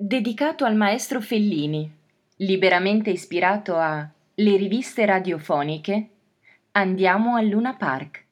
dedicato 0.00 0.64
al 0.64 0.76
maestro 0.76 1.20
Fellini, 1.20 1.90
liberamente 2.36 3.10
ispirato 3.10 3.74
a 3.74 4.08
Le 4.34 4.56
riviste 4.56 5.04
radiofoniche, 5.04 6.10
andiamo 6.70 7.34
al 7.34 7.46
Luna 7.46 7.74
Park. 7.74 8.24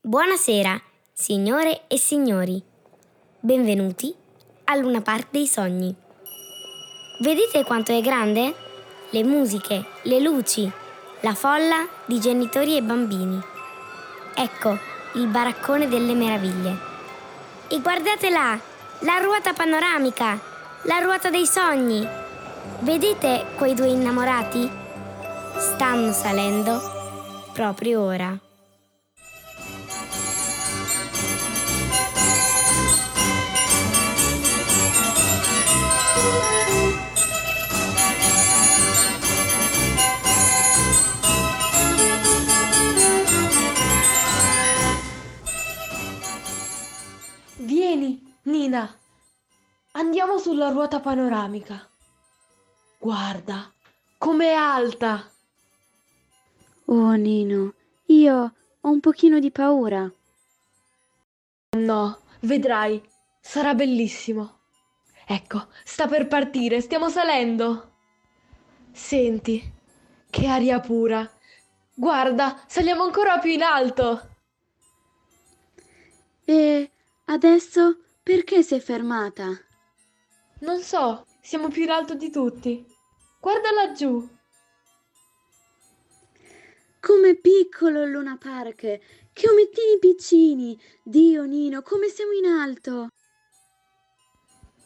Buonasera, 0.00 0.82
signore 1.12 1.86
e 1.86 1.98
signori. 1.98 2.60
Benvenuti 3.38 4.12
al 4.64 4.80
Luna 4.80 5.02
Park 5.02 5.28
dei 5.30 5.46
sogni. 5.46 5.94
Vedete 7.20 7.62
quanto 7.62 7.96
è 7.96 8.00
grande? 8.00 8.52
Le 9.10 9.22
musiche, 9.22 9.84
le 10.02 10.18
luci, 10.18 10.68
la 11.20 11.34
folla 11.34 11.88
di 12.06 12.18
genitori 12.18 12.76
e 12.76 12.82
bambini. 12.82 13.40
Ecco 14.34 14.76
il 15.14 15.28
baraccone 15.28 15.86
delle 15.86 16.14
meraviglie. 16.14 16.90
E 17.68 17.80
guardate 17.80 18.28
là, 18.28 18.58
la 19.02 19.18
ruota 19.18 19.52
panoramica, 19.52 20.38
la 20.82 20.98
ruota 21.00 21.28
dei 21.28 21.46
sogni. 21.46 22.06
Vedete 22.80 23.46
quei 23.56 23.74
due 23.74 23.88
innamorati? 23.88 24.70
Stanno 25.56 26.12
salendo 26.12 26.80
proprio 27.52 28.02
ora. 28.02 28.38
Vieni, 47.56 48.20
Nina. 48.44 49.01
Andiamo 49.94 50.38
sulla 50.38 50.70
ruota 50.70 51.00
panoramica. 51.00 51.86
Guarda, 52.98 53.70
com'è 54.16 54.52
alta. 54.52 55.30
Oh 56.86 57.12
Nino, 57.12 57.74
io 58.06 58.54
ho 58.80 58.88
un 58.88 59.00
pochino 59.00 59.38
di 59.38 59.50
paura. 59.50 60.10
No, 61.76 62.20
vedrai, 62.40 63.02
sarà 63.38 63.74
bellissimo. 63.74 64.60
Ecco, 65.26 65.68
sta 65.84 66.06
per 66.06 66.26
partire, 66.26 66.80
stiamo 66.80 67.10
salendo. 67.10 67.92
Senti, 68.92 69.72
che 70.30 70.46
aria 70.46 70.80
pura. 70.80 71.30
Guarda, 71.92 72.62
saliamo 72.66 73.02
ancora 73.02 73.38
più 73.38 73.50
in 73.50 73.62
alto. 73.62 74.28
E 76.46 76.90
adesso 77.26 77.98
perché 78.22 78.62
sei 78.62 78.80
fermata? 78.80 79.48
Non 80.62 80.80
so, 80.80 81.26
siamo 81.40 81.68
più 81.68 81.82
in 81.82 81.90
alto 81.90 82.14
di 82.14 82.30
tutti. 82.30 82.86
Guarda 83.40 83.72
laggiù. 83.72 84.28
Come 87.00 87.34
piccolo 87.34 88.04
il 88.04 88.12
Luna 88.12 88.38
Park, 88.40 88.78
che 89.32 89.50
omettini 89.50 89.98
piccini. 89.98 90.80
Dio 91.02 91.42
Nino, 91.42 91.82
come 91.82 92.06
siamo 92.06 92.30
in 92.30 92.46
alto. 92.46 93.08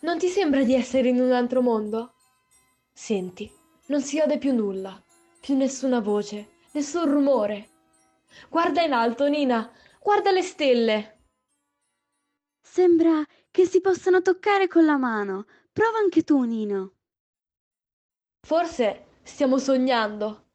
Non 0.00 0.16
ti 0.16 0.28
sembra 0.28 0.62
di 0.62 0.74
essere 0.74 1.08
in 1.10 1.20
un 1.20 1.32
altro 1.32 1.60
mondo? 1.60 2.14
Senti, 2.94 3.52
non 3.88 4.00
si 4.00 4.18
ode 4.18 4.38
più 4.38 4.54
nulla, 4.54 4.98
più 5.40 5.56
nessuna 5.56 6.00
voce, 6.00 6.52
nessun 6.72 7.04
rumore. 7.04 7.68
Guarda 8.48 8.80
in 8.80 8.94
alto, 8.94 9.28
Nina, 9.28 9.70
guarda 10.00 10.30
le 10.30 10.42
stelle. 10.42 11.18
Sembra 12.62 13.22
che 13.50 13.66
si 13.66 13.82
possano 13.82 14.22
toccare 14.22 14.68
con 14.68 14.86
la 14.86 14.96
mano. 14.96 15.44
Prova 15.76 15.98
anche 15.98 16.24
tu, 16.24 16.40
Nino. 16.44 16.94
Forse 18.40 19.08
stiamo 19.22 19.58
sognando, 19.58 20.46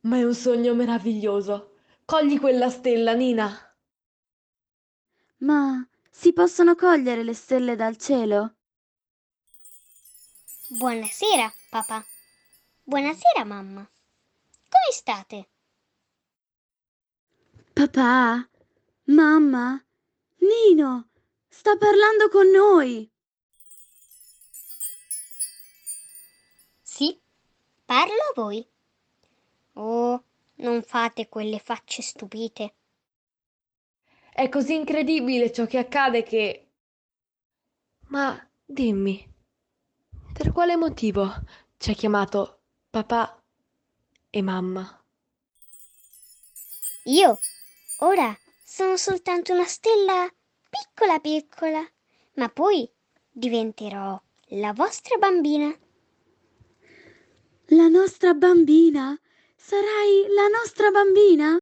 ma 0.00 0.18
è 0.18 0.22
un 0.22 0.34
sogno 0.34 0.74
meraviglioso. 0.74 1.78
Cogli 2.04 2.38
quella 2.38 2.68
stella, 2.68 3.14
Nina. 3.14 3.74
Ma 5.38 5.88
si 6.10 6.34
possono 6.34 6.74
cogliere 6.74 7.22
le 7.22 7.32
stelle 7.32 7.74
dal 7.74 7.96
cielo? 7.96 8.56
Buonasera, 10.68 11.50
papà. 11.70 12.04
Buonasera, 12.82 13.44
mamma. 13.44 13.80
Come 13.80 14.90
state? 14.90 15.48
Papà? 17.72 18.46
Mamma? 19.04 19.82
Nino? 20.40 21.08
Sta 21.48 21.78
parlando 21.78 22.28
con 22.28 22.50
noi. 22.50 23.10
Parlo 27.86 28.12
a 28.12 28.32
voi. 28.34 28.66
Oh, 29.74 30.22
non 30.56 30.82
fate 30.82 31.28
quelle 31.28 31.58
facce 31.58 32.02
stupite. 32.02 32.74
È 34.32 34.48
così 34.50 34.74
incredibile 34.74 35.50
ciò 35.52 35.64
che 35.64 35.78
accade 35.78 36.22
che... 36.22 36.68
Ma 38.08 38.38
dimmi, 38.64 39.34
per 40.32 40.52
quale 40.52 40.76
motivo 40.76 41.32
ci 41.78 41.90
hai 41.90 41.96
chiamato 41.96 42.60
papà 42.90 43.42
e 44.28 44.42
mamma? 44.42 45.02
Io 47.04 47.38
ora 48.00 48.36
sono 48.64 48.96
soltanto 48.96 49.52
una 49.52 49.64
stella 49.64 50.28
piccola 50.68 51.18
piccola, 51.20 51.82
ma 52.34 52.48
poi 52.48 52.90
diventerò 53.30 54.20
la 54.50 54.72
vostra 54.72 55.16
bambina. 55.16 55.74
La 57.70 57.88
nostra 57.88 58.32
bambina? 58.32 59.18
Sarai 59.56 60.24
la 60.32 60.46
nostra 60.56 60.92
bambina? 60.92 61.56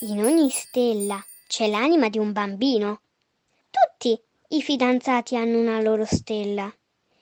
In 0.00 0.24
ogni 0.24 0.48
stella 0.48 1.22
c'è 1.46 1.68
l'anima 1.68 2.08
di 2.08 2.16
un 2.16 2.32
bambino. 2.32 3.02
Tutti 3.68 4.18
i 4.48 4.62
fidanzati 4.62 5.36
hanno 5.36 5.58
una 5.58 5.82
loro 5.82 6.06
stella. 6.06 6.74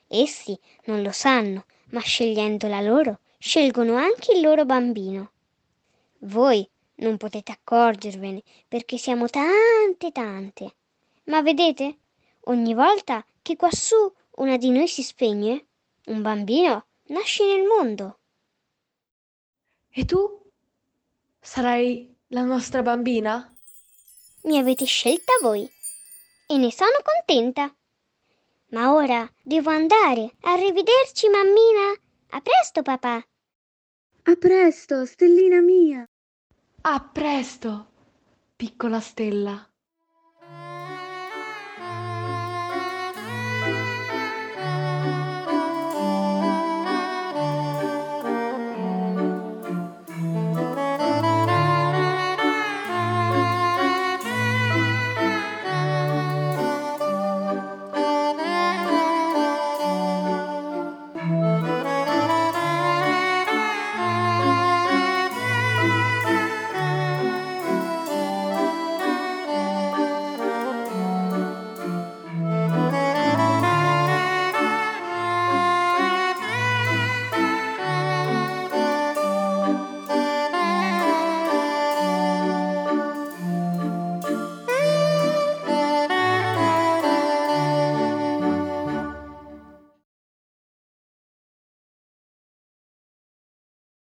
Essi 0.07 0.57
non 0.85 1.01
lo 1.01 1.11
sanno, 1.11 1.65
ma 1.89 1.99
scegliendo 1.99 2.69
la 2.69 2.79
loro, 2.79 3.19
scelgono 3.37 3.97
anche 3.97 4.31
il 4.31 4.39
loro 4.39 4.63
bambino. 4.63 5.31
Voi 6.19 6.65
non 6.95 7.17
potete 7.17 7.51
accorgervene 7.51 8.41
perché 8.69 8.97
siamo 8.97 9.27
tante 9.27 10.13
tante. 10.13 10.75
Ma 11.25 11.41
vedete, 11.41 11.97
ogni 12.45 12.73
volta 12.73 13.25
che 13.41 13.57
quassù 13.57 14.09
una 14.35 14.55
di 14.55 14.69
noi 14.69 14.87
si 14.87 15.03
spegne, 15.03 15.65
un 16.09 16.21
bambino 16.21 16.87
nasce 17.07 17.45
nel 17.45 17.65
mondo. 17.65 18.19
E 19.89 20.05
tu? 20.05 20.51
Sarai 21.39 22.15
la 22.27 22.43
nostra 22.43 22.81
bambina? 22.81 23.55
Mi 24.43 24.57
avete 24.57 24.85
scelta 24.85 25.33
voi 25.41 25.69
e 26.47 26.57
ne 26.57 26.71
sono 26.71 26.97
contenta. 27.03 27.73
Ma 28.69 28.93
ora 28.93 29.29
devo 29.43 29.69
andare. 29.69 30.35
Arrivederci, 30.41 31.27
mammina. 31.27 31.91
A 32.31 32.41
presto, 32.41 32.81
papà. 32.81 33.23
A 34.23 34.35
presto, 34.35 35.05
stellina 35.05 35.59
mia. 35.59 36.03
A 36.81 37.01
presto, 37.01 37.91
piccola 38.55 38.99
stella. 38.99 39.68